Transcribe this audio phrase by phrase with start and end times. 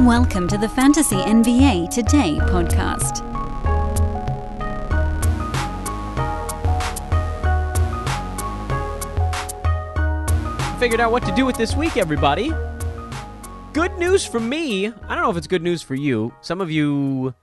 [0.00, 3.24] Welcome to the Fantasy NBA Today podcast.
[10.78, 12.52] Figured out what to do with this week, everybody.
[13.72, 14.88] Good news for me.
[14.88, 16.34] I don't know if it's good news for you.
[16.42, 17.34] Some of you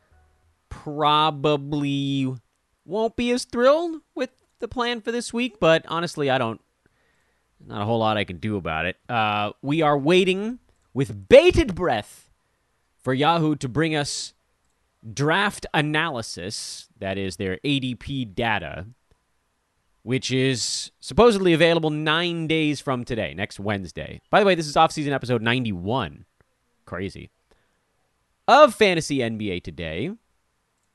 [0.70, 2.36] probably
[2.86, 4.30] won't be as thrilled with
[4.60, 6.62] the plan for this week, but honestly, I don't.
[7.66, 8.98] Not a whole lot I can do about it.
[9.10, 10.60] Uh, we are waiting
[10.94, 12.23] with bated breath
[13.04, 14.34] for Yahoo to bring us
[15.14, 18.86] draft analysis, that is their ADP data,
[20.04, 24.22] which is supposedly available nine days from today, next Wednesday.
[24.30, 26.26] By the way, this is off-season episode 91.
[26.86, 27.30] Crazy.
[28.48, 30.12] Of Fantasy NBA Today,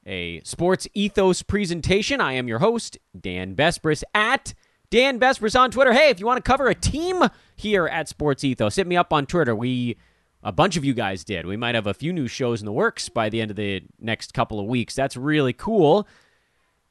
[0.07, 2.21] a sports ethos presentation.
[2.21, 4.55] I am your host, Dan Besbris, at
[4.91, 5.93] Dan Besbris on Twitter.
[5.93, 7.25] Hey, if you want to cover a team
[7.57, 9.55] here at Sports Ethos, hit me up on Twitter.
[9.55, 9.99] We
[10.43, 11.47] a bunch of you guys did.
[11.47, 13.83] We might have a few new shows in the works by the end of the
[14.01, 14.95] next couple of weeks.
[14.95, 16.07] That's really cool.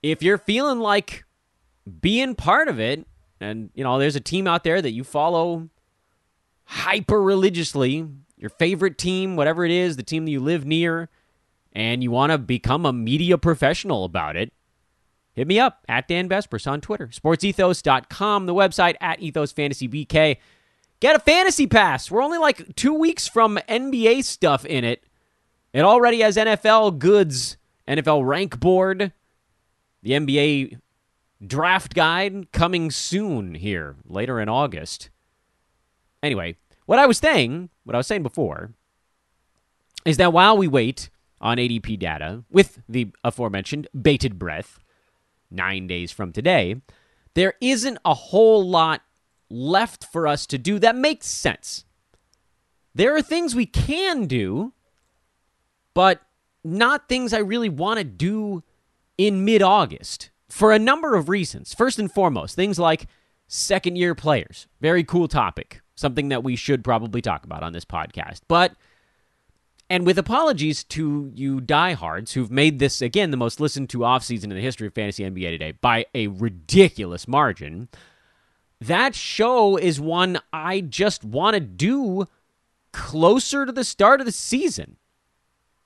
[0.04, 1.24] If you're feeling like
[2.02, 3.08] being part of it,
[3.40, 5.70] and you know, there's a team out there that you follow
[6.66, 11.10] hyper religiously, your favorite team, whatever it is, the team that you live near,
[11.74, 14.52] and you want to become a media professional about it,
[15.34, 17.08] hit me up at Dan Besbris on Twitter.
[17.08, 20.38] SportsEthos.com, the website at EthosFantasyBK.
[21.00, 22.10] Get a fantasy pass.
[22.10, 25.04] We're only like two weeks from NBA stuff in it.
[25.74, 29.12] It already has NFL goods, NFL rank board,
[30.02, 30.80] the NBA
[31.46, 35.10] draft guide coming soon here, later in August.
[36.24, 36.56] Anyway,
[36.88, 38.72] what I was saying, what I was saying before,
[40.04, 41.10] is that while we wait
[41.40, 44.80] on ADP data with the aforementioned bated breath,
[45.52, 46.82] nine days from today,
[47.36, 49.02] there isn't a whole lot
[49.50, 51.86] left for us to do that makes sense.
[52.94, 54.74] There are things we can do,
[55.94, 56.22] but
[56.64, 58.64] not things I really want to do
[59.18, 61.74] in mid August for a number of reasons.
[61.74, 63.08] First and foremost, things like
[63.48, 64.68] second year players.
[64.82, 65.82] Very cool topic.
[65.96, 68.42] Something that we should probably talk about on this podcast.
[68.48, 68.74] But,
[69.90, 74.46] and with apologies to you diehards who've made this, again, the most listened to offseason
[74.46, 77.90] in the history of fantasy NBA today by a ridiculous margin
[78.80, 82.28] that show is one I just want to do
[82.92, 84.98] closer to the start of the season.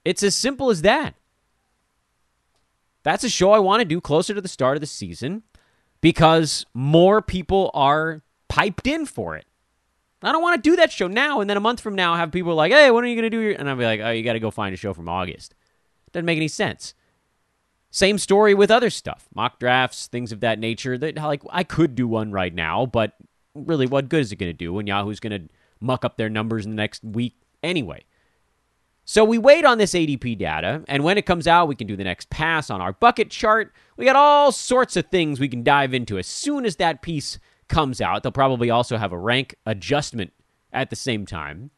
[0.04, 1.16] It's as simple as that.
[3.04, 5.44] That's a show I want to do closer to the start of the season
[6.02, 9.46] because more people are piped in for it.
[10.24, 12.32] I don't want to do that show now and then a month from now have
[12.32, 13.54] people like, hey, when are you going to do your.
[13.54, 15.56] And I'll be like, oh, you got to go find a show from August.
[16.12, 16.94] Doesn't make any sense.
[17.92, 20.98] Same story with other stuff, mock drafts, things of that nature.
[20.98, 23.14] That like I could do one right now, but
[23.54, 26.30] really, what good is it going to do when Yahoo's going to muck up their
[26.30, 28.06] numbers in the next week anyway?
[29.04, 31.98] So we wait on this ADP data, and when it comes out, we can do
[31.98, 33.74] the next pass on our bucket chart.
[33.98, 37.40] We got all sorts of things we can dive into as soon as that piece
[37.68, 38.24] comes out.
[38.24, 40.32] They'll probably also have a rank adjustment
[40.72, 41.72] at the same time.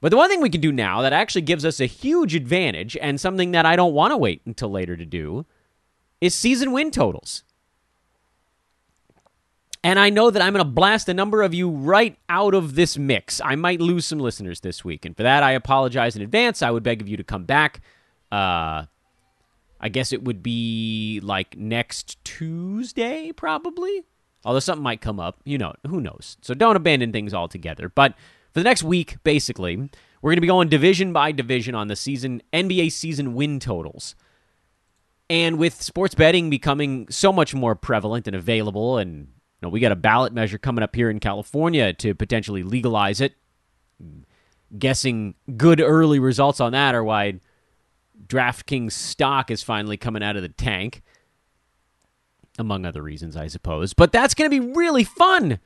[0.00, 2.96] But the one thing we can do now that actually gives us a huge advantage
[3.00, 5.44] and something that I don't want to wait until later to do
[6.20, 7.42] is season win totals.
[9.82, 12.74] And I know that I'm going to blast a number of you right out of
[12.74, 13.40] this mix.
[13.44, 15.04] I might lose some listeners this week.
[15.04, 16.62] And for that, I apologize in advance.
[16.62, 17.80] I would beg of you to come back.
[18.30, 18.86] Uh,
[19.80, 24.04] I guess it would be like next Tuesday, probably.
[24.44, 25.40] Although something might come up.
[25.44, 26.36] You know, who knows?
[26.42, 27.88] So don't abandon things altogether.
[27.88, 28.14] But
[28.58, 31.94] for the next week, basically, we're going to be going division by division on the
[31.94, 34.16] season NBA season win totals.
[35.30, 39.28] And with sports betting becoming so much more prevalent and available, and you
[39.62, 43.34] know, we got a ballot measure coming up here in California to potentially legalize it.
[44.76, 47.38] Guessing good early results on that are why
[48.26, 51.02] DraftKings stock is finally coming out of the tank,
[52.58, 53.94] among other reasons, I suppose.
[53.94, 55.60] But that's going to be really fun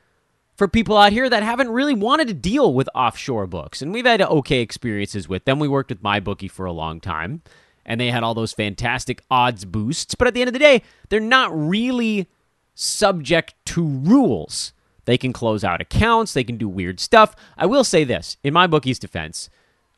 [0.56, 3.82] for people out here that haven't really wanted to deal with offshore books.
[3.82, 5.58] And we've had okay experiences with them.
[5.58, 7.42] We worked with MyBookie for a long time,
[7.86, 10.14] and they had all those fantastic odds boosts.
[10.14, 12.28] But at the end of the day, they're not really
[12.74, 14.72] subject to rules.
[15.04, 17.34] They can close out accounts, they can do weird stuff.
[17.56, 19.50] I will say this in MyBookie's defense,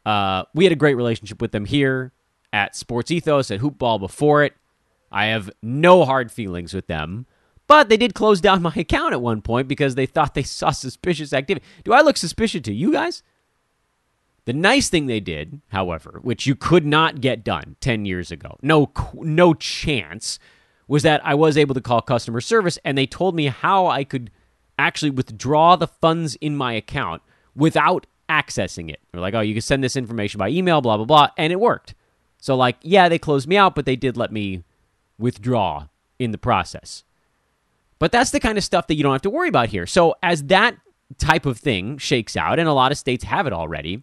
[0.06, 2.12] uh, we had a great relationship with them here
[2.52, 4.54] at Sports Ethos, at Hoopball before it.
[5.10, 7.26] I have no hard feelings with them.
[7.66, 10.70] But they did close down my account at one point because they thought they saw
[10.70, 11.64] suspicious activity.
[11.82, 13.22] Do I look suspicious to you guys?
[14.44, 18.58] The nice thing they did, however, which you could not get done 10 years ago,
[18.60, 20.38] no no chance,
[20.86, 24.04] was that I was able to call customer service and they told me how I
[24.04, 24.30] could
[24.78, 27.22] actually withdraw the funds in my account
[27.54, 29.00] without accessing it.
[29.12, 31.28] They're like, oh, you can send this information by email, blah, blah, blah.
[31.38, 31.94] And it worked.
[32.38, 34.64] So, like, yeah, they closed me out, but they did let me
[35.18, 35.86] withdraw
[36.18, 37.04] in the process.
[37.98, 39.86] But that's the kind of stuff that you don't have to worry about here.
[39.86, 40.76] So, as that
[41.18, 44.02] type of thing shakes out, and a lot of states have it already,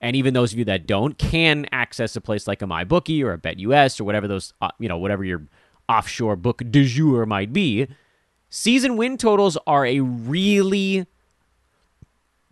[0.00, 3.32] and even those of you that don't can access a place like a MyBookie or
[3.32, 5.46] a BetUS or whatever those, uh, you know, whatever your
[5.88, 7.86] offshore book du jour might be.
[8.48, 11.06] Season win totals are a really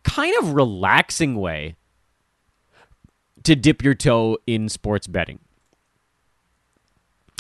[0.03, 1.77] kind of relaxing way
[3.43, 5.39] to dip your toe in sports betting.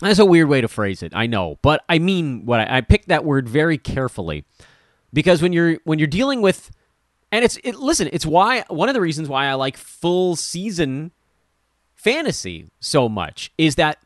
[0.02, 2.80] That's a weird way to phrase it, I know, but I mean what I, I
[2.80, 4.44] picked that word very carefully
[5.12, 6.70] because when you're when you're dealing with
[7.30, 11.12] and it's it, listen, it's why one of the reasons why I like full season
[11.94, 13.98] fantasy so much is that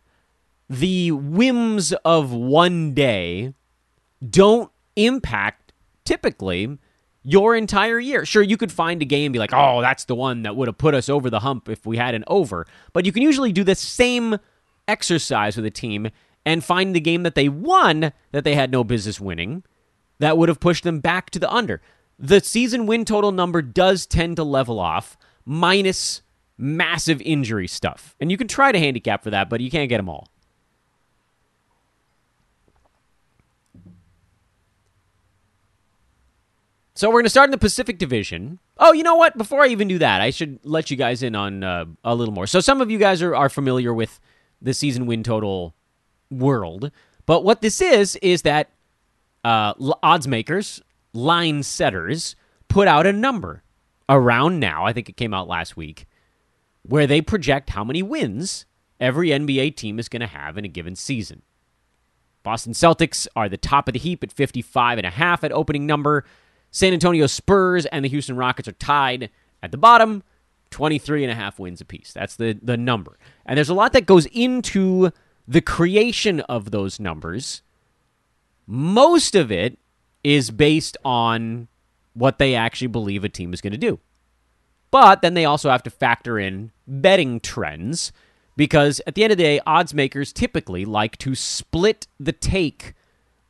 [0.70, 3.55] the whims of one day
[4.29, 5.73] don't impact
[6.05, 6.79] typically
[7.23, 8.25] your entire year.
[8.25, 10.69] Sure, you could find a game and be like, "Oh, that's the one that would
[10.69, 13.52] have put us over the hump if we had an over." But you can usually
[13.52, 14.38] do the same
[14.88, 16.08] exercise with a team
[16.44, 19.62] and find the game that they won that they had no business winning
[20.19, 21.81] that would have pushed them back to the under.
[22.19, 26.23] The season win total number does tend to level off minus
[26.56, 28.17] massive injury stuff.
[28.19, 30.29] And you can try to handicap for that, but you can't get them all.
[36.94, 38.58] So we're going to start in the Pacific Division.
[38.76, 39.38] Oh, you know what?
[39.38, 42.34] Before I even do that, I should let you guys in on uh, a little
[42.34, 42.49] more.
[42.49, 44.19] So some of you guys are, are familiar with
[44.60, 45.75] the season win total
[46.31, 46.90] world,
[47.26, 48.70] but what this is is that
[49.44, 50.82] uh, odds makers,
[51.12, 52.37] line setters,
[52.69, 53.62] put out a number
[54.08, 54.84] around now.
[54.84, 56.06] I think it came out last week,
[56.82, 58.66] where they project how many wins
[59.00, 61.43] every NBA team is going to have in a given season.
[62.43, 65.87] Boston Celtics are the top of the heap at 55 and a half at opening
[65.87, 66.25] number.
[66.70, 69.31] San Antonio Spurs and the Houston Rockets are tied
[69.62, 70.22] at the bottom,
[70.70, 72.12] 23 and a half wins apiece.
[72.12, 73.19] That's the, the number.
[73.47, 75.11] And there's a lot that goes into
[75.47, 77.62] the creation of those numbers.
[78.67, 79.79] Most of it
[80.23, 81.69] is based on
[82.12, 83.99] what they actually believe a team is going to do.
[84.91, 88.12] But then they also have to factor in betting trends
[88.56, 92.94] because at the end of the day, odds makers typically like to split the take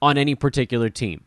[0.02, 1.24] on any particular team.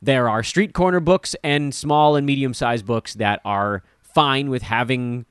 [0.00, 3.82] There are street corner books and small and medium sized books that are
[4.16, 5.26] fine with having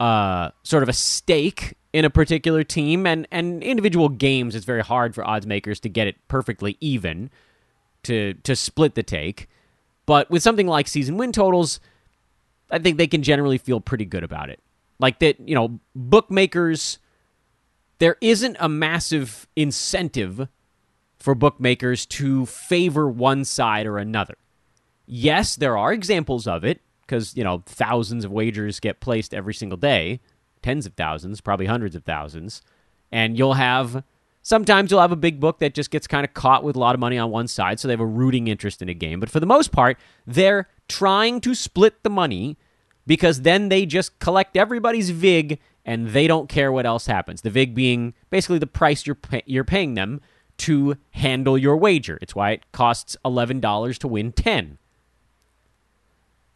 [0.00, 4.82] uh, sort of a stake in a particular team, and, and individual games, it's very
[4.82, 7.30] hard for odds makers to get it perfectly even
[8.02, 9.48] to to split the take.
[10.04, 11.78] But with something like season win totals,
[12.72, 14.58] I think they can generally feel pretty good about it.
[14.98, 16.98] Like that, you know, bookmakers,
[18.00, 20.48] there isn't a massive incentive
[21.20, 24.34] for bookmakers to favor one side or another.
[25.06, 29.54] Yes, there are examples of it because, you know, thousands of wagers get placed every
[29.54, 30.20] single day,
[30.62, 32.62] tens of thousands, probably hundreds of thousands.
[33.12, 34.02] And you'll have
[34.42, 36.94] sometimes you'll have a big book that just gets kind of caught with a lot
[36.94, 39.18] of money on one side, so they have a rooting interest in a game.
[39.18, 42.56] But for the most part, they're trying to split the money
[43.06, 47.42] because then they just collect everybody's VIG and they don't care what else happens.
[47.42, 50.20] The VIG being basically the price you're pay- you're paying them
[50.56, 52.18] to handle your wager.
[52.22, 54.78] It's why it costs $11 to win 10.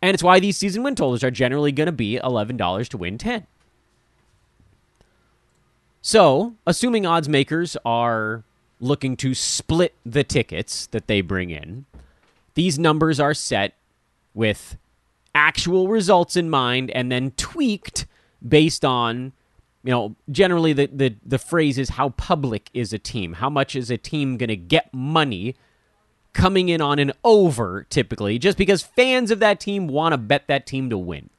[0.01, 3.19] And it's why these season win totals are generally going to be $11 to win
[3.19, 3.47] 10.
[6.01, 8.45] So, assuming odds makers are
[8.81, 11.87] looking to split the tickets that they bring in,
[12.55, 13.75] these numbers are set
[14.35, 14.77] with
[15.35, 18.07] actual results in mind and then tweaked
[18.47, 19.33] based on
[19.85, 23.35] you know, generally the, the, the phrase is how public is a team?
[23.35, 25.55] How much is a team going to get money
[26.39, 30.47] coming in on an over, typically, just because fans of that team want to bet
[30.47, 31.31] that team to win?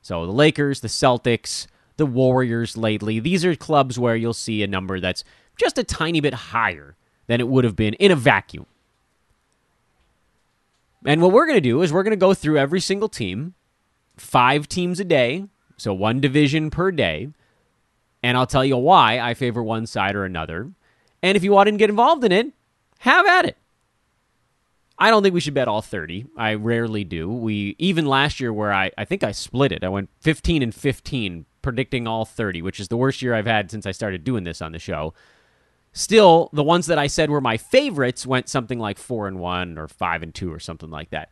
[0.00, 4.66] So the Lakers, the Celtics, the Warriors lately, these are clubs where you'll see a
[4.66, 5.24] number that's
[5.58, 8.66] just a tiny bit higher than it would have been in a vacuum.
[11.04, 13.54] And what we're going to do is we're going to go through every single team,
[14.16, 17.28] five teams a day, so one division per day
[18.26, 20.72] and I'll tell you why I favor one side or another.
[21.22, 22.52] And if you want to get involved in it,
[22.98, 23.56] have at it.
[24.98, 26.26] I don't think we should bet all 30.
[26.36, 27.30] I rarely do.
[27.30, 29.84] We even last year where I I think I split it.
[29.84, 33.70] I went 15 and 15 predicting all 30, which is the worst year I've had
[33.70, 35.14] since I started doing this on the show.
[35.92, 39.78] Still, the ones that I said were my favorites went something like 4 and 1
[39.78, 41.30] or 5 and 2 or something like that.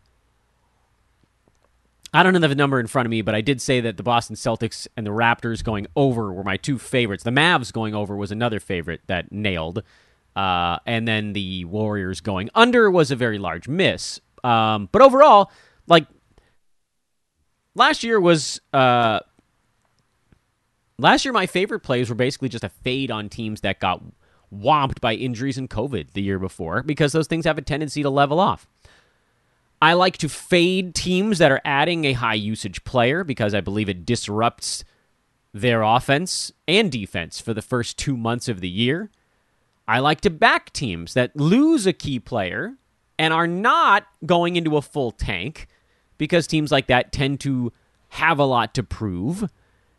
[2.14, 4.02] I don't have the number in front of me, but I did say that the
[4.02, 7.24] Boston Celtics and the Raptors going over were my two favorites.
[7.24, 9.82] The Mavs going over was another favorite that nailed.
[10.36, 14.20] Uh, and then the Warriors going under was a very large miss.
[14.42, 15.50] Um, but overall,
[15.86, 16.06] like,
[17.74, 19.20] last year was uh,
[20.98, 24.02] last year my favorite plays were basically just a fade on teams that got
[24.52, 28.10] whomped by injuries and COVID the year before because those things have a tendency to
[28.10, 28.68] level off.
[29.82, 33.88] I like to fade teams that are adding a high usage player because I believe
[33.88, 34.84] it disrupts
[35.52, 39.10] their offense and defense for the first two months of the year.
[39.86, 42.74] I like to back teams that lose a key player
[43.18, 45.68] and are not going into a full tank
[46.18, 47.72] because teams like that tend to
[48.08, 49.50] have a lot to prove.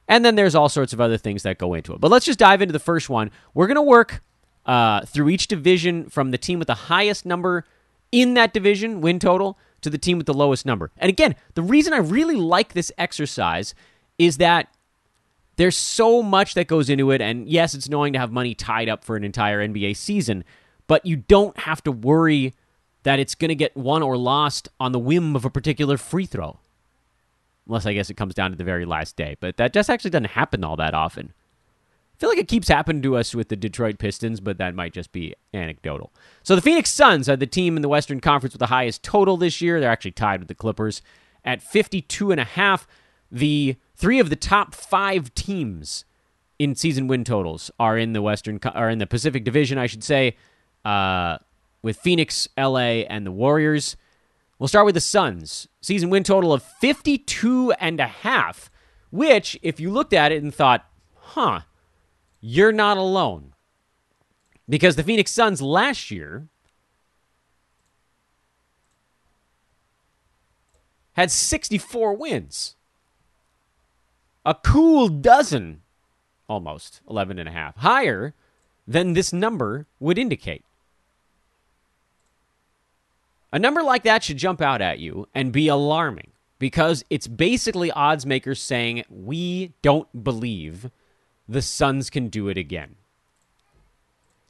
[0.08, 2.02] And then there's all sorts of other things that go into it.
[2.02, 3.32] But let's just dive into the first one.
[3.54, 4.24] We're going to work
[4.66, 7.66] uh, through each division from the team with the highest number
[8.12, 10.92] in that division, win total, to the team with the lowest number.
[10.98, 13.76] And again, the reason I really like this exercise
[14.18, 14.68] is that
[15.58, 17.22] there's so much that goes into it.
[17.22, 20.44] And yes, it's annoying to have money tied up for an entire NBA season,
[20.88, 22.54] but you don't have to worry
[23.04, 26.26] that it's going to get won or lost on the whim of a particular free
[26.26, 26.60] throw.
[27.68, 29.38] Unless I guess it comes down to the very last day.
[29.40, 31.34] But that just actually doesn't happen all that often.
[32.16, 34.94] I feel like it keeps happening to us with the Detroit Pistons, but that might
[34.94, 36.14] just be anecdotal.
[36.44, 39.36] So the Phoenix Suns are the team in the Western Conference with the highest total
[39.36, 39.80] this year.
[39.80, 41.02] They're actually tied with the Clippers
[41.44, 42.88] at 52 and a half.
[43.32, 46.06] The three of the top 5 teams
[46.60, 50.04] in season win totals are in the Western are in the Pacific Division, I should
[50.04, 50.38] say,
[50.84, 51.38] uh,
[51.82, 53.98] with Phoenix, LA, and the Warriors.
[54.58, 55.68] We'll start with the Suns.
[55.82, 58.70] Season win total of 52 and a half,
[59.12, 61.62] which if you looked at it and thought, "Huh,
[62.48, 63.54] you're not alone.
[64.70, 66.48] Because the Phoenix Suns last year
[71.14, 72.75] had 64 wins.
[74.46, 75.82] A cool dozen,
[76.48, 78.34] almost 11 and a half, higher
[78.88, 80.64] than this number would indicate.
[83.52, 87.90] A number like that should jump out at you and be alarming because it's basically
[87.92, 90.92] odds makers saying, We don't believe
[91.48, 92.96] the Suns can do it again.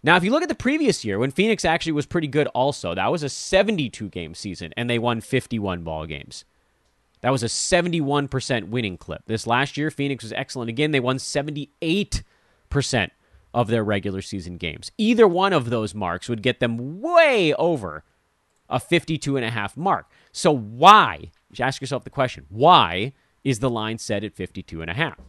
[0.03, 2.93] Now, if you look at the previous year when Phoenix actually was pretty good, also,
[2.93, 6.45] that was a 72 game season and they won 51 ball games.
[7.25, 9.24] That was a 71% winning clip.
[9.25, 10.91] This last year, Phoenix was excellent again.
[10.91, 12.22] They won 78%
[13.51, 14.91] of their regular season games.
[15.00, 18.03] Either one of those marks would get them way over
[18.70, 20.08] a 52 and a half mark.
[20.32, 21.32] So why?
[21.60, 23.13] Ask yourself the question, why
[23.44, 25.20] is the line set at 52 and a half?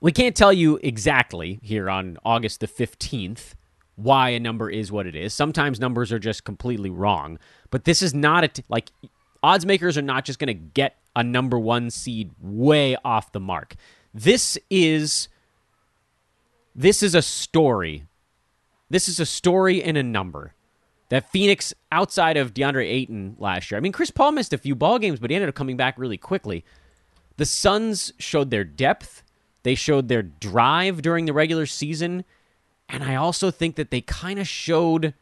[0.00, 3.54] We can't tell you exactly here on August the 15th
[3.94, 5.32] why a number is what it is.
[5.32, 7.38] Sometimes numbers are just completely wrong,
[7.70, 8.90] but this is not a t- like
[9.42, 13.40] odds makers are not just going to get a number 1 seed way off the
[13.40, 13.74] mark.
[14.14, 15.28] This is
[16.74, 18.04] this is a story.
[18.88, 20.54] This is a story in a number.
[21.10, 23.76] That Phoenix outside of DeAndre Ayton last year.
[23.76, 25.98] I mean, Chris Paul missed a few ball games, but he ended up coming back
[25.98, 26.64] really quickly.
[27.36, 29.22] The Suns showed their depth
[29.62, 32.24] they showed their drive during the regular season.
[32.88, 35.14] And I also think that they kind of showed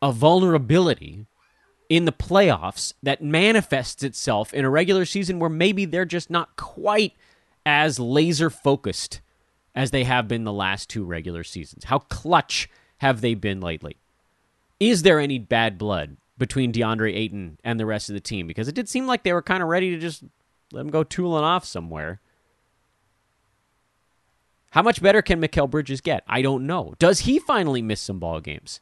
[0.00, 1.26] a vulnerability
[1.88, 6.56] in the playoffs that manifests itself in a regular season where maybe they're just not
[6.56, 7.12] quite
[7.66, 9.20] as laser focused
[9.74, 11.84] as they have been the last two regular seasons.
[11.84, 13.96] How clutch have they been lately?
[14.80, 18.46] Is there any bad blood between DeAndre Ayton and the rest of the team?
[18.46, 20.24] Because it did seem like they were kind of ready to just
[20.72, 22.20] let him go tooling off somewhere.
[24.70, 26.24] How much better can Mikal Bridges get?
[26.26, 26.94] I don't know.
[26.98, 28.80] Does he finally miss some ball games?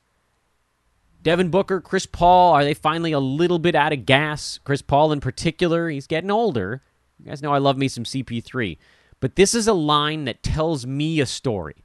[1.22, 4.58] Devin Booker, Chris Paul, are they finally a little bit out of gas?
[4.64, 6.82] Chris Paul in particular, he's getting older.
[7.18, 8.78] You guys know I love me some CP3.
[9.20, 11.84] But this is a line that tells me a story.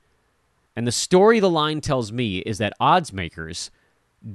[0.76, 3.72] And the story the line tells me is that odds makers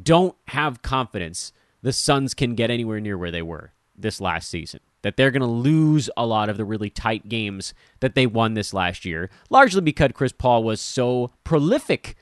[0.02, 1.52] don't have confidence
[1.82, 5.40] the Suns can get anywhere near where they were this last season that they're going
[5.40, 9.30] to lose a lot of the really tight games that they won this last year,
[9.48, 12.16] largely because Chris Paul was so prolific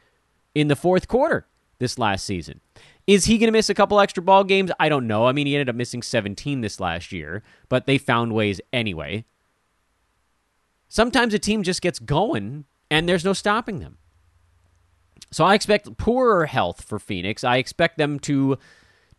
[0.55, 2.61] in the fourth quarter this last season.
[3.07, 4.71] Is he going to miss a couple extra ball games?
[4.79, 5.27] I don't know.
[5.27, 9.25] I mean, he ended up missing 17 this last year, but they found ways anyway.
[10.89, 13.99] Sometimes a team just gets going and there's no stopping them.
[15.31, 17.45] So I expect poorer health for Phoenix.
[17.45, 18.59] I expect them to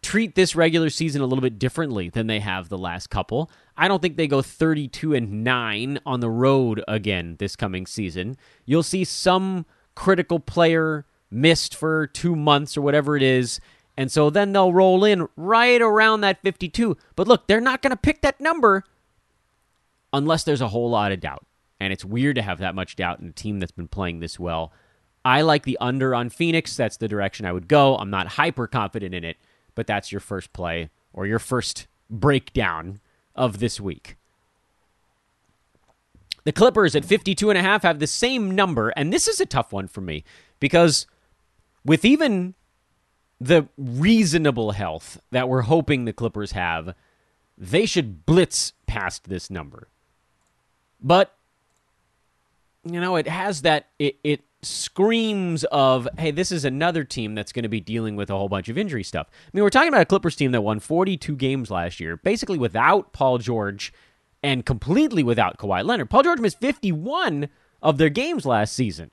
[0.02, 3.52] treat this regular season a little bit differently than they have the last couple.
[3.76, 8.38] I don't think they go 32 and 9 on the road again this coming season.
[8.66, 13.60] You'll see some critical player missed for 2 months or whatever it is.
[13.98, 16.98] And so then they'll roll in right around that 52.
[17.16, 18.84] But look, they're not going to pick that number
[20.14, 21.46] unless there's a whole lot of doubt.
[21.80, 24.40] And it's weird to have that much doubt in a team that's been playing this
[24.40, 24.72] well.
[25.24, 26.76] I like the under on Phoenix.
[26.76, 27.98] That's the direction I would go.
[27.98, 29.38] I'm not hyper confident in it
[29.80, 33.00] but that's your first play or your first breakdown
[33.34, 34.18] of this week.
[36.44, 39.46] The Clippers at 52 and a half have the same number, and this is a
[39.46, 40.26] tough one for me
[40.60, 41.08] because
[41.86, 42.56] with even
[43.40, 46.94] the reasonable health that we're hoping the Clippers have,
[47.58, 49.88] they should blitz past this number.
[51.02, 51.34] But
[52.84, 57.52] you know, it has that it it screams of hey, this is another team that's
[57.52, 59.28] going to be dealing with a whole bunch of injury stuff.
[59.32, 62.58] I mean, we're talking about a Clippers team that won 42 games last year, basically
[62.58, 63.94] without Paul George
[64.44, 66.10] and completely without Kawhi Leonard.
[66.10, 67.50] Paul George missed 51
[67.82, 69.12] of their games last season.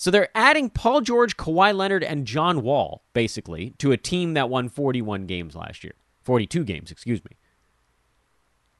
[0.00, 4.48] So they're adding Paul George, Kawhi Leonard, and John Wall, basically, to a team that
[4.48, 5.92] won 41 games last year.
[6.22, 7.32] 42 games, excuse me.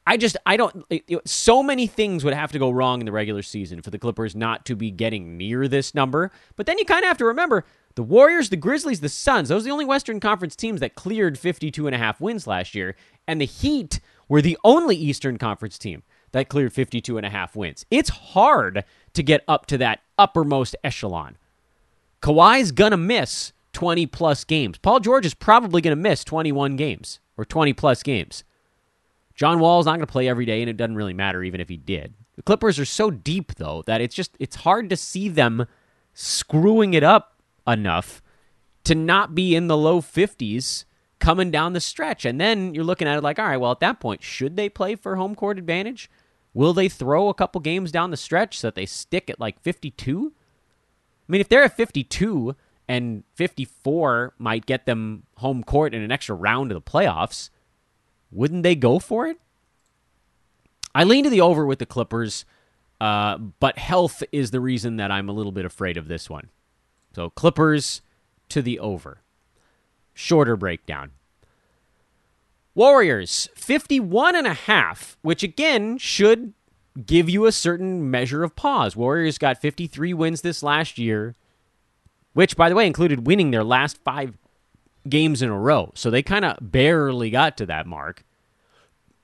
[0.07, 3.13] I just, I don't, it, so many things would have to go wrong in the
[3.13, 6.31] regular season for the Clippers not to be getting near this number.
[6.57, 9.65] But then you kind of have to remember the Warriors, the Grizzlies, the Suns, those
[9.65, 12.97] are the only Western Conference teams that cleared 52 and a half wins last year.
[13.29, 17.57] And the Heat were the only Eastern Conference team that cleared 52 and a half
[17.57, 17.85] wins.
[17.91, 21.37] It's hard to get up to that uppermost echelon.
[22.23, 24.79] Kawhi's going to miss 20 plus games.
[24.79, 28.45] Paul George is probably going to miss 21 games or 20 plus games.
[29.35, 31.61] John Wall is not going to play every day, and it doesn't really matter even
[31.61, 32.13] if he did.
[32.37, 35.67] The Clippers are so deep, though, that it's just it's hard to see them
[36.13, 38.23] screwing it up enough
[38.85, 40.85] to not be in the low 50s
[41.19, 42.25] coming down the stretch.
[42.25, 44.69] And then you're looking at it like, all right, well, at that point, should they
[44.69, 46.11] play for home court advantage?
[46.53, 49.61] Will they throw a couple games down the stretch so that they stick at like
[49.61, 50.33] 52?
[50.35, 52.57] I mean, if they're at 52
[52.89, 57.51] and 54 might get them home court in an extra round of the playoffs,
[58.33, 59.39] wouldn't they go for it?
[60.93, 62.45] I lean to the over with the Clippers,
[63.01, 66.49] uh, but health is the reason that I'm a little bit afraid of this one.
[67.15, 68.03] So Clippers
[68.49, 69.21] to the over.
[70.13, 71.13] Shorter breakdown.
[72.75, 76.53] Warriors 51 and a half, which again should
[77.07, 78.97] give you a certain measure of pause.
[78.97, 81.35] Warriors got 53 wins this last year,
[82.33, 84.37] which by the way included winning their last 5
[85.09, 85.93] games in a row.
[85.95, 88.25] So they kind of barely got to that mark.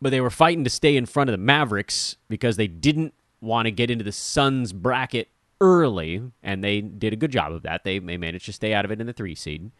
[0.00, 3.66] But they were fighting to stay in front of the Mavericks because they didn't want
[3.66, 5.28] to get into the Suns bracket
[5.60, 7.84] early, and they did a good job of that.
[7.84, 9.70] They, they managed to stay out of it in the three seed.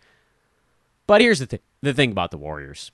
[1.07, 2.91] But here's the, th- the thing about the Warriors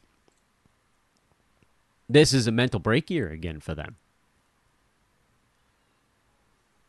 [2.13, 3.97] this is a mental break year again for them.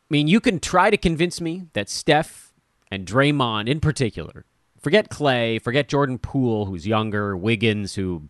[0.09, 2.53] I mean, you can try to convince me that Steph
[2.91, 4.45] and Draymond in particular,
[4.79, 8.29] forget Klay, forget Jordan Poole, who's younger, Wiggins, who,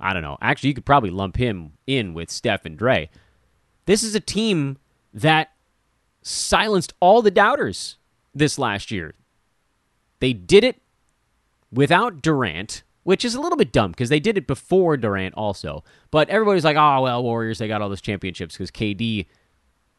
[0.00, 3.10] I don't know, actually, you could probably lump him in with Steph and Dre.
[3.84, 4.78] This is a team
[5.12, 5.52] that
[6.22, 7.98] silenced all the doubters
[8.34, 9.14] this last year.
[10.20, 10.80] They did it
[11.72, 15.82] without Durant, which is a little bit dumb because they did it before Durant also.
[16.10, 19.26] But everybody's like, oh, well, Warriors, they got all those championships because KD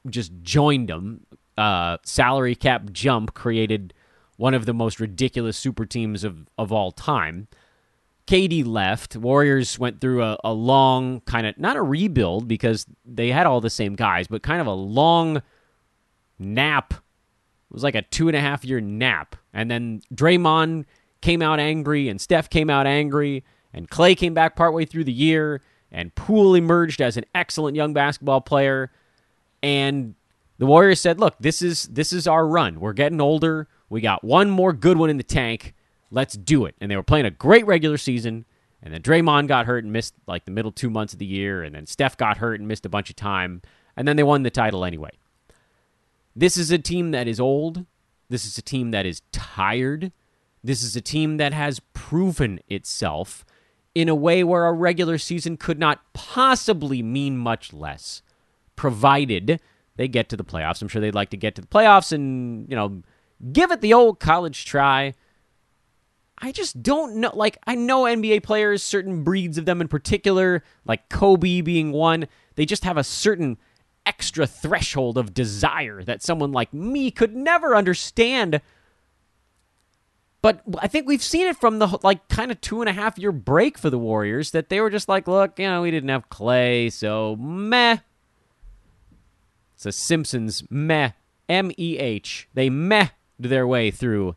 [0.09, 1.25] just joined them.
[1.57, 3.93] Uh, salary cap jump created
[4.37, 7.47] one of the most ridiculous super teams of, of all time.
[8.25, 9.15] KD left.
[9.15, 13.61] Warriors went through a, a long kind of, not a rebuild because they had all
[13.61, 15.41] the same guys, but kind of a long
[16.39, 16.93] nap.
[16.93, 19.35] It was like a two and a half year nap.
[19.53, 20.85] And then Draymond
[21.23, 25.11] came out angry, and Steph came out angry, and Klay came back partway through the
[25.11, 28.91] year, and Poole emerged as an excellent young basketball player.
[29.63, 30.13] And
[30.59, 32.79] the Warriors said, "Look, this is this is our run.
[32.79, 33.67] We're getting older.
[33.89, 35.73] We got one more good one in the tank.
[36.11, 38.45] Let's do it." And they were playing a great regular season.
[38.83, 41.63] And then Draymond got hurt and missed like the middle two months of the year,
[41.63, 43.61] and then Steph got hurt and missed a bunch of time,
[43.95, 45.11] and then they won the title anyway.
[46.35, 47.85] This is a team that is old.
[48.27, 50.11] This is a team that is tired.
[50.63, 53.43] This is a team that has proven itself
[53.93, 58.21] in a way where a regular season could not possibly mean much less,
[58.75, 59.59] provided
[59.95, 60.81] they get to the playoffs.
[60.81, 63.03] I'm sure they'd like to get to the playoffs and, you know,
[63.51, 65.13] give it the old college try.
[66.39, 67.31] I just don't know.
[67.33, 72.27] Like, I know NBA players, certain breeds of them in particular, like Kobe being one,
[72.55, 73.57] they just have a certain
[74.05, 78.61] extra threshold of desire that someone like me could never understand
[80.43, 83.17] but I think we've seen it from the like kind of two and a half
[83.17, 86.09] year break for the Warriors that they were just like, look, you know, we didn't
[86.09, 87.97] have Klay, so meh.
[89.75, 91.11] It's a Simpsons meh,
[91.47, 92.49] M E H.
[92.53, 93.07] They meh
[93.39, 94.35] their way through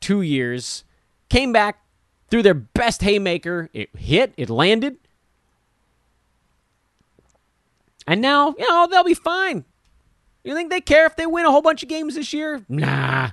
[0.00, 0.84] two years,
[1.30, 1.82] came back,
[2.28, 3.70] threw their best haymaker.
[3.72, 4.98] It hit, it landed.
[8.06, 9.64] And now, you know, they'll be fine.
[10.44, 12.66] You think they care if they win a whole bunch of games this year?
[12.68, 13.30] Nah.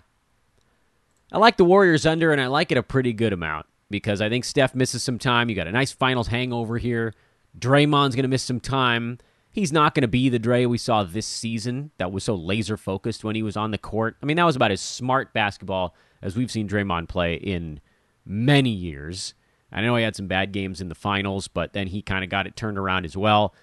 [1.31, 3.65] I like the Warriors under, and I like it a pretty good amount.
[3.89, 5.49] because I think Steph misses some time.
[5.49, 7.13] You got a nice finals hangover here.
[7.57, 9.19] Draymond's going to miss some time.
[9.51, 12.77] He's not going to be the Dre we saw this season that was so laser
[12.77, 14.17] focused when he was on the court.
[14.21, 17.79] I mean, that was about as smart basketball as we've seen Draymond play in
[18.25, 19.33] many years.
[19.71, 22.29] I know he had some bad games in the finals, but then he kind of
[22.29, 23.53] got it turned around as well.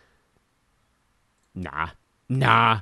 [1.54, 1.90] Nah,
[2.28, 2.80] nah.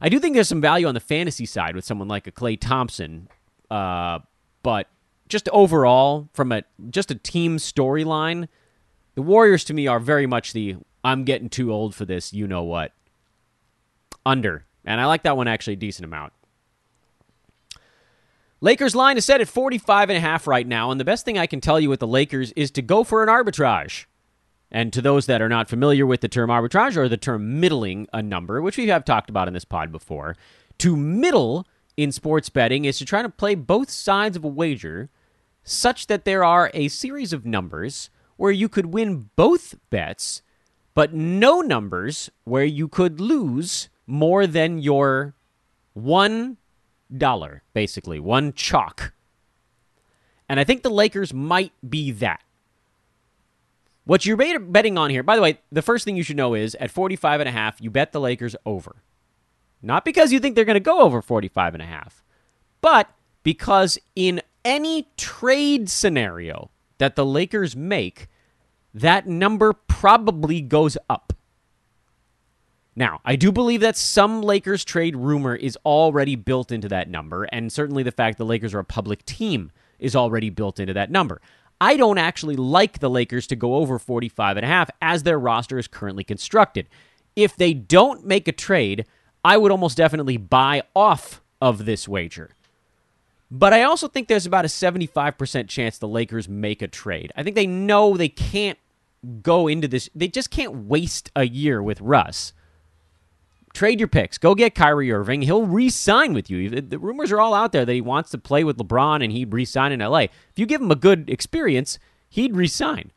[0.00, 2.60] I do think there's some value on the fantasy side with someone like a Klay
[2.60, 3.28] Thompson,
[3.70, 4.20] uh,
[4.62, 4.88] but
[5.28, 8.48] just overall, from a just a team storyline,
[9.14, 12.32] the Warriors to me are very much the I'm getting too old for this.
[12.32, 12.92] You know what?
[14.24, 16.32] Under, and I like that one actually a decent amount.
[18.60, 21.38] Lakers line is set at 45 and a half right now, and the best thing
[21.38, 24.06] I can tell you with the Lakers is to go for an arbitrage.
[24.70, 28.06] And to those that are not familiar with the term arbitrage or the term middling
[28.12, 30.36] a number, which we have talked about in this pod before,
[30.78, 31.66] to middle
[31.98, 35.10] in sports betting is to try to play both sides of a wager
[35.64, 40.40] such that there are a series of numbers where you could win both bets,
[40.94, 45.34] but no numbers where you could lose more than your
[45.92, 46.56] one
[47.14, 49.12] dollar, basically, one chalk.
[50.48, 52.42] And I think the Lakers might be that.
[54.04, 56.76] What you're betting on here, by the way, the first thing you should know is
[56.76, 59.02] at 45 and a half, you bet the Lakers over.
[59.82, 62.22] Not because you think they're going to go over 45 and a half,
[62.80, 63.10] but
[63.42, 68.26] because in any trade scenario that the Lakers make,
[68.92, 71.32] that number probably goes up.
[72.96, 77.44] Now, I do believe that some Lakers trade rumor is already built into that number,
[77.44, 81.10] and certainly the fact the Lakers are a public team is already built into that
[81.10, 81.40] number.
[81.80, 85.38] I don't actually like the Lakers to go over 45 and a half as their
[85.38, 86.88] roster is currently constructed.
[87.36, 89.06] If they don't make a trade,
[89.48, 92.50] I would almost definitely buy off of this wager.
[93.50, 97.32] But I also think there's about a 75% chance the Lakers make a trade.
[97.34, 98.78] I think they know they can't
[99.40, 102.52] go into this, they just can't waste a year with Russ.
[103.72, 104.36] Trade your picks.
[104.36, 105.40] Go get Kyrie Irving.
[105.40, 106.68] He'll re-sign with you.
[106.82, 109.54] The rumors are all out there that he wants to play with LeBron and he'd
[109.54, 110.24] re-sign in LA.
[110.24, 113.12] If you give him a good experience, he'd re-sign.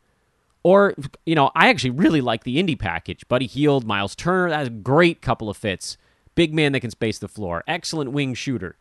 [0.62, 0.94] Or,
[1.26, 3.28] you know, I actually really like the Indy package.
[3.28, 5.98] Buddy Hield, Miles Turner, that's a great couple of fits.
[6.34, 7.62] Big man that can space the floor.
[7.66, 8.76] Excellent wing shooter.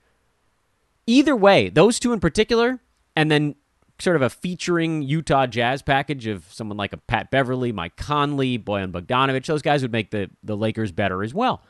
[1.07, 2.79] Either way, those two in particular,
[3.15, 3.55] and then
[3.99, 8.57] sort of a featuring Utah Jazz package of someone like a Pat Beverley, Mike Conley,
[8.57, 11.61] Bojan Bogdanovic, those guys would make the, the Lakers better as well.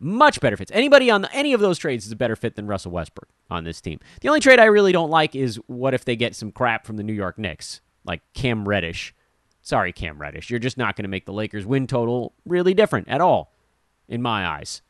[0.00, 0.72] Much better fits.
[0.74, 3.62] Anybody on the, any of those trades is a better fit than Russell Westbrook on
[3.62, 4.00] this team.
[4.20, 6.96] The only trade I really don't like is what if they get some crap from
[6.96, 9.14] the New York Knicks, like Cam Reddish.
[9.60, 10.50] Sorry, Cam Reddish.
[10.50, 13.52] You're just not going to make the Lakers win total really different at all,
[14.08, 14.82] in my eyes.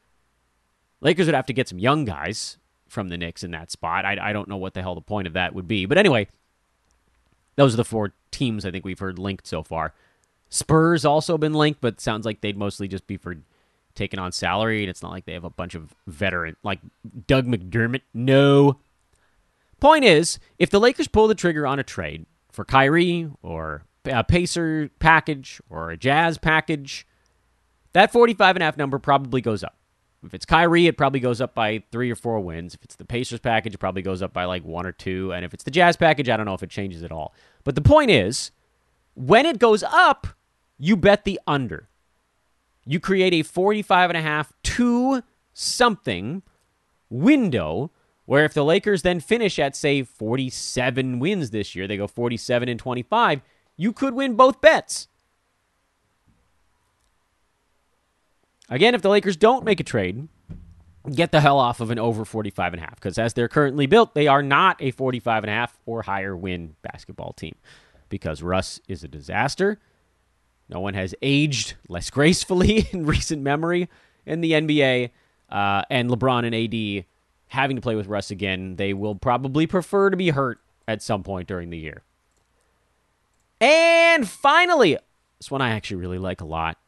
[1.03, 2.57] Lakers would have to get some young guys
[2.89, 4.05] from the Knicks in that spot.
[4.05, 5.85] I, I don't know what the hell the point of that would be.
[5.85, 6.29] But anyway,
[7.57, 9.93] those are the four teams I think we've heard linked so far.
[10.49, 13.37] Spurs also been linked, but sounds like they'd mostly just be for
[13.95, 16.81] taking on salary, and it's not like they have a bunch of veteran like
[17.27, 18.03] Doug McDermott.
[18.15, 18.79] No.
[19.81, 24.23] Point is, if the Lakers pull the trigger on a trade for Kyrie or a
[24.23, 27.07] Pacer package or a Jazz package,
[27.93, 29.77] that 45 and a half number probably goes up.
[30.25, 32.75] If it's Kyrie, it probably goes up by three or four wins.
[32.75, 35.33] If it's the Pacers package, it probably goes up by like one or two.
[35.33, 37.35] And if it's the Jazz package, I don't know if it changes at all.
[37.65, 38.53] But the point is,
[39.15, 40.29] when it goes up,
[40.79, 41.89] you bet the under
[42.85, 46.43] you create a 45 and a half to something
[47.09, 47.91] window
[48.25, 52.69] where if the Lakers then finish at say 47 wins this year, they go 47
[52.69, 53.43] and 25,
[53.77, 55.09] you could win both bets.
[58.73, 60.29] Again, if the Lakers don't make a trade,
[61.15, 63.87] get the hell off of an over 45 and a half because as they're currently
[63.87, 67.55] built, they are not a 45 and a half or higher win basketball team
[68.09, 69.79] because Russ is a disaster
[70.73, 73.89] no one has aged less gracefully in recent memory
[74.25, 75.11] in the NBA.
[75.51, 77.05] Uh, and LeBron and AD
[77.49, 81.23] having to play with Russ again, they will probably prefer to be hurt at some
[81.23, 82.03] point during the year.
[83.61, 84.97] And finally,
[85.39, 86.79] this one I actually really like a lot.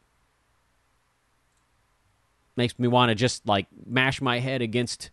[2.55, 5.09] Makes me want to just like mash my head against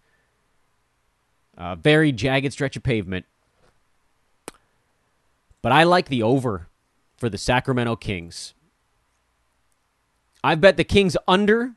[1.57, 3.27] a very jagged stretch of pavement.
[5.61, 6.69] But I like the over
[7.17, 8.55] for the Sacramento Kings.
[10.45, 11.75] I've bet the Kings under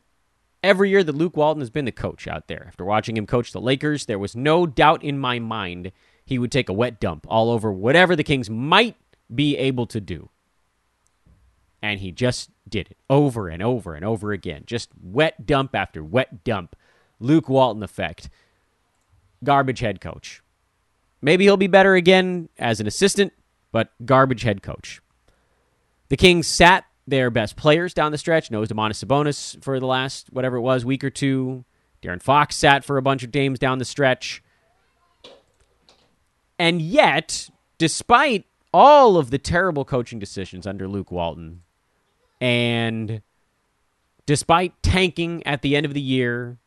[0.64, 2.66] every year that Luke Walton has been the coach out there.
[2.68, 5.92] After watching him coach the Lakers, there was no doubt in my mind
[6.26, 8.96] he would take a wet dump all over whatever the Kings might
[9.34, 10.30] be able to do.
[11.84, 14.64] And he just did it over and over and over again.
[14.66, 16.76] Just wet dump after wet dump.
[17.20, 18.30] Luke Walton effect.
[19.44, 20.42] Garbage head coach.
[21.22, 23.34] Maybe he'll be better again as an assistant,
[23.72, 25.02] but garbage head coach.
[26.10, 28.52] The Kings sat their best players down the stretch.
[28.52, 31.66] No Domantas Sabonis for the last whatever it was week or two.
[32.02, 34.44] De'Aaron Fox sat for a bunch of games down the stretch.
[36.58, 41.62] And yet, despite all of the terrible coaching decisions under Luke Walton,
[42.40, 43.22] and
[44.26, 46.58] despite tanking at the end of the year,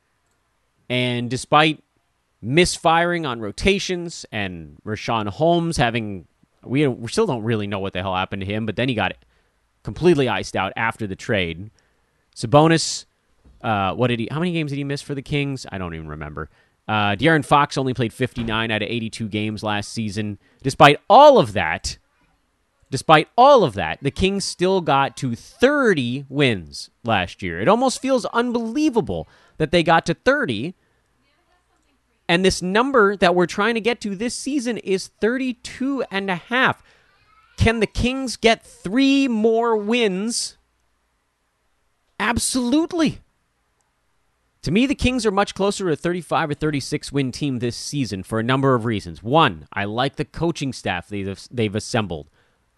[0.88, 1.82] and despite
[2.40, 6.26] misfiring on rotations and Richaun Holmes having
[6.64, 8.94] we, we still don't really know what the hell happened to him, but then he
[8.94, 9.12] got
[9.82, 11.70] completely iced out after the trade.
[12.34, 13.06] Sabonis,
[13.62, 14.28] uh, what did he?
[14.30, 15.66] How many games did he miss for the Kings?
[15.70, 16.50] I don't even remember.
[16.86, 20.38] Uh, De'Aaron Fox only played 59 out of 82 games last season.
[20.62, 21.98] Despite all of that,
[22.90, 27.60] despite all of that, the Kings still got to 30 wins last year.
[27.60, 30.74] It almost feels unbelievable that they got to 30
[32.28, 36.36] and this number that we're trying to get to this season is 32 and a
[36.36, 36.82] half.
[37.56, 40.58] Can the Kings get three more wins?
[42.20, 43.20] Absolutely.
[44.62, 47.76] To me, the Kings are much closer to a 35 or 36 win team this
[47.76, 49.22] season for a number of reasons.
[49.22, 52.28] One, I like the coaching staff they've, they've assembled.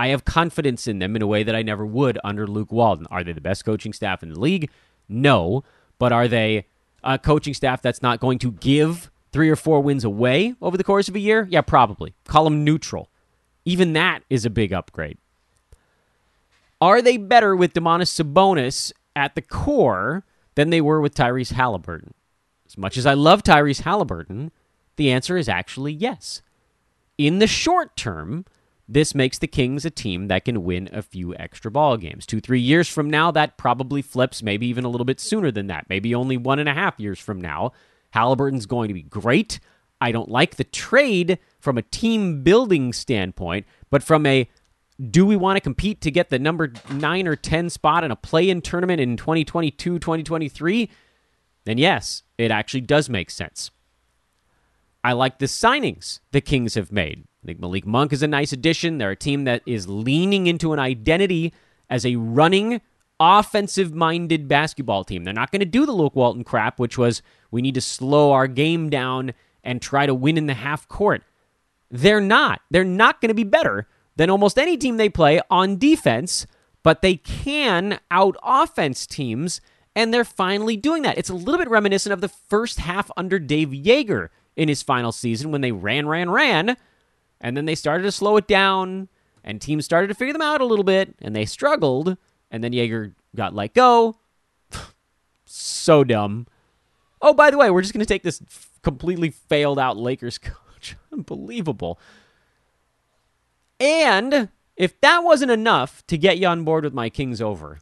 [0.01, 3.07] I have confidence in them in a way that I never would under Luke Walton.
[3.11, 4.71] Are they the best coaching staff in the league?
[5.11, 5.63] No.
[5.99, 6.65] But are they
[7.05, 10.85] a coaching staff that's not going to give three or four wins away over the
[10.85, 11.47] course of a year?
[11.51, 12.15] Yeah, probably.
[12.25, 13.11] Call them neutral.
[13.67, 15.19] Even that is a big upgrade.
[16.81, 22.15] Are they better with Domantas Sabonis at the core than they were with Tyrese Halliburton?
[22.67, 24.51] As much as I love Tyrese Halliburton,
[24.97, 26.41] the answer is actually yes.
[27.19, 28.47] In the short term,
[28.93, 32.27] this makes the Kings a team that can win a few extra ball games.
[32.27, 35.69] Two, three years from now, that probably flips, maybe even a little bit sooner than
[35.69, 37.71] that, maybe only one and a half years from now.
[38.11, 39.61] Halliburton's going to be great.
[40.01, 44.49] I don't like the trade from a team building standpoint, but from a
[45.11, 48.17] do we want to compete to get the number 9 or 10 spot in a
[48.17, 50.91] play in tournament in 2022 2023
[51.65, 53.71] then yes it actually does make sense
[55.03, 58.53] i like the signings the kings have made i think malik monk is a nice
[58.53, 61.53] addition they're a team that is leaning into an identity
[61.89, 62.81] as a running
[63.19, 67.23] offensive minded basketball team they're not going to do the luke walton crap which was
[67.51, 71.23] we need to slow our game down and try to win in the half court
[71.91, 72.63] they're not.
[72.71, 76.47] They're not going to be better than almost any team they play on defense,
[76.83, 79.61] but they can out offense teams,
[79.97, 81.19] and they're finally doing that.
[81.19, 85.13] It's a little bit reminiscent of the first half under Dave Joerger in his final
[85.13, 86.77] season when they ran, ran, ran,
[87.41, 89.09] and then they started to slow it down,
[89.43, 92.17] and teams started to figure them out a little bit, and they struggled,
[92.51, 94.17] and then Joerger got let go.
[95.45, 96.47] so dumb.
[97.23, 98.43] Oh, by the way, we're just going to take this
[98.83, 100.97] completely failed out Lakers coach.
[101.13, 101.99] Unbelievable.
[103.79, 107.81] And if that wasn't enough to get you on board with my Kings over,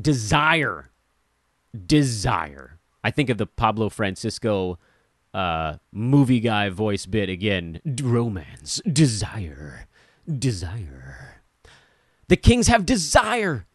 [0.00, 0.90] desire.
[1.86, 2.78] Desire.
[3.04, 4.78] I think of the Pablo Francisco
[5.36, 7.80] uh, movie guy voice bit again.
[7.84, 8.80] Romance.
[8.90, 9.86] Desire.
[10.26, 11.42] Desire.
[12.28, 13.66] The Kings have desire.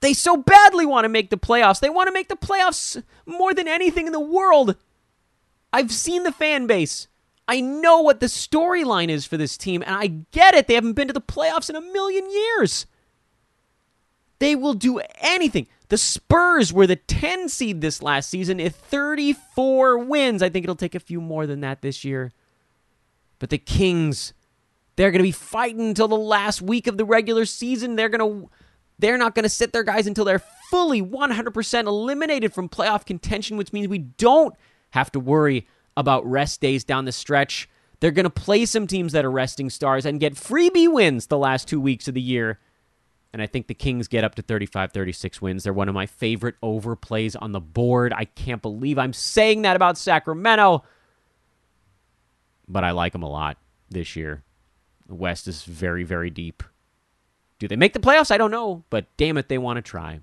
[0.00, 1.80] They so badly want to make the playoffs.
[1.80, 4.76] They want to make the playoffs more than anything in the world.
[5.72, 7.08] I've seen the fan base.
[7.48, 10.68] I know what the storyline is for this team, and I get it.
[10.68, 12.86] They haven't been to the playoffs in a million years.
[14.38, 15.66] They will do anything.
[15.90, 20.40] The Spurs were the 10 seed this last season at 34 wins.
[20.40, 22.30] I think it'll take a few more than that this year.
[23.40, 24.32] But the Kings,
[24.94, 27.96] they're going to be fighting until the last week of the regular season.
[27.96, 28.50] They're going to
[29.00, 33.56] they're not going to sit their guys until they're fully 100% eliminated from playoff contention,
[33.56, 34.54] which means we don't
[34.90, 37.68] have to worry about rest days down the stretch.
[37.98, 41.38] They're going to play some teams that are resting stars and get freebie wins the
[41.38, 42.60] last two weeks of the year.
[43.32, 45.62] And I think the Kings get up to 35 36 wins.
[45.62, 48.12] They're one of my favorite overplays on the board.
[48.14, 50.84] I can't believe I'm saying that about Sacramento.
[52.66, 53.56] But I like them a lot
[53.88, 54.42] this year.
[55.06, 56.62] The West is very, very deep.
[57.58, 58.30] Do they make the playoffs?
[58.30, 58.84] I don't know.
[58.90, 60.20] But damn it, they want to try.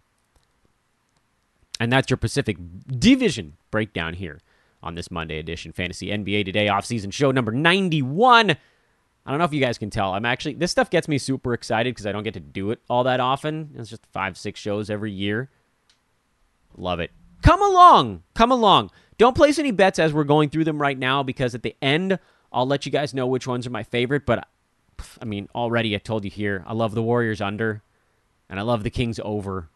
[1.79, 4.39] And that's your Pacific Division breakdown here
[4.81, 8.57] on this Monday edition Fantasy NBA Today offseason show number 91.
[9.27, 10.13] I don't know if you guys can tell.
[10.13, 12.79] I'm actually, this stuff gets me super excited because I don't get to do it
[12.89, 13.71] all that often.
[13.77, 15.49] It's just five, six shows every year.
[16.77, 17.11] Love it.
[17.41, 18.23] Come along.
[18.35, 18.89] Come along.
[19.17, 22.19] Don't place any bets as we're going through them right now because at the end,
[22.53, 24.25] I'll let you guys know which ones are my favorite.
[24.25, 24.47] But
[25.21, 27.83] I mean, already I told you here, I love the Warriors under
[28.49, 29.67] and I love the Kings over.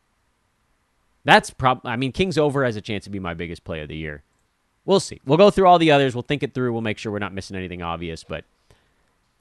[1.25, 3.89] That's prob I mean, Kings over has a chance to be my biggest play of
[3.89, 4.23] the year.
[4.85, 5.19] we'll see.
[5.25, 6.15] We'll go through all the others.
[6.15, 6.71] We'll think it through.
[6.71, 8.45] We'll make sure we're not missing anything obvious, but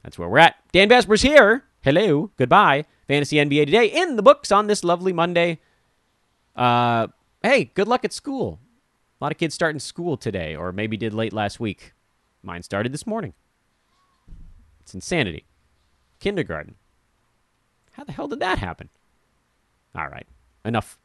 [0.03, 0.55] that's where we're at.
[0.71, 1.63] Dan Besbris here.
[1.81, 2.31] Hello.
[2.37, 2.85] Goodbye.
[3.07, 5.59] Fantasy NBA today in the books on this lovely Monday.
[6.55, 7.07] Uh,
[7.43, 8.59] hey, good luck at school.
[9.19, 11.93] A lot of kids starting school today, or maybe did late last week.
[12.43, 13.33] Mine started this morning.
[14.79, 15.45] It's insanity.
[16.19, 16.75] Kindergarten.
[17.91, 18.89] How the hell did that happen?
[19.95, 20.27] All right.
[20.65, 20.97] Enough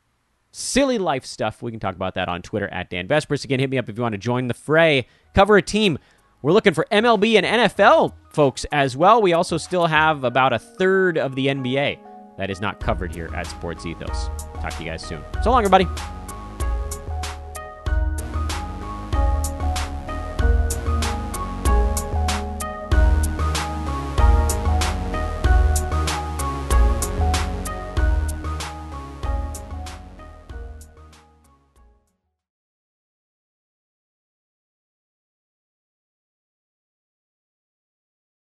[0.52, 1.62] silly life stuff.
[1.62, 3.44] We can talk about that on Twitter at Dan Besbris.
[3.44, 5.06] Again, hit me up if you want to join the fray.
[5.34, 5.98] Cover a team.
[6.46, 9.20] We're looking for MLB and NFL folks as well.
[9.20, 11.98] We also still have about a third of the NBA
[12.38, 14.28] that is not covered here at Sports Ethos.
[14.60, 15.24] Talk to you guys soon.
[15.42, 15.88] So long, everybody.